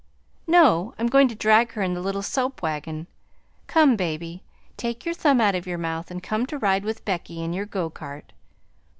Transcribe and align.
"No, 0.47 0.95
I'm 0.97 1.05
going 1.05 1.27
to 1.27 1.35
drag 1.35 1.73
her 1.73 1.83
in 1.83 1.93
the 1.93 2.01
little 2.01 2.23
soap 2.23 2.63
wagon. 2.63 3.05
Come, 3.67 3.95
baby! 3.95 4.41
Take 4.75 5.05
your 5.05 5.13
thumb 5.13 5.39
out 5.39 5.53
of 5.53 5.67
your 5.67 5.77
mouth 5.77 6.09
and 6.09 6.23
come 6.23 6.47
to 6.47 6.57
ride 6.57 6.83
with 6.83 7.05
Becky 7.05 7.39
in 7.43 7.53
your 7.53 7.67
go 7.67 7.91
cart." 7.91 8.33